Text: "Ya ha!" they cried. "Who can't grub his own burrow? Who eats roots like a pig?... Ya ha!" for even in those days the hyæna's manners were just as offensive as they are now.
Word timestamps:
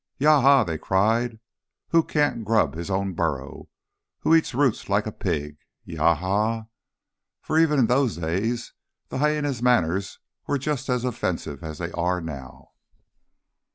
"Ya 0.17 0.41
ha!" 0.41 0.63
they 0.63 0.79
cried. 0.79 1.39
"Who 1.89 2.01
can't 2.01 2.43
grub 2.43 2.73
his 2.73 2.89
own 2.89 3.13
burrow? 3.13 3.69
Who 4.21 4.33
eats 4.33 4.55
roots 4.55 4.89
like 4.89 5.05
a 5.05 5.11
pig?... 5.11 5.59
Ya 5.85 6.15
ha!" 6.15 6.65
for 7.39 7.59
even 7.59 7.77
in 7.77 7.85
those 7.85 8.17
days 8.17 8.73
the 9.09 9.17
hyæna's 9.19 9.61
manners 9.61 10.17
were 10.47 10.57
just 10.57 10.89
as 10.89 11.03
offensive 11.05 11.63
as 11.63 11.77
they 11.77 11.91
are 11.91 12.19
now. 12.19 12.71